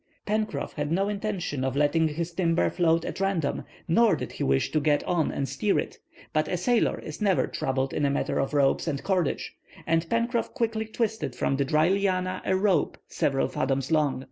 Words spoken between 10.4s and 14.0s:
quickly twisted from the dry lianas a rope several fathoms